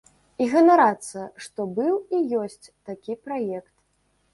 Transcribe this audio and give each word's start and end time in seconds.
І 0.43 0.47
ганарацца, 0.53 1.27
што 1.45 1.61
быў 1.77 1.95
і 2.15 2.25
ёсць 2.43 2.61
такі 2.87 3.13
праект. 3.29 3.73